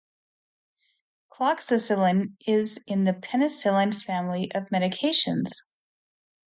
[1.31, 5.51] Cloxacillin is in the penicillin family of medications.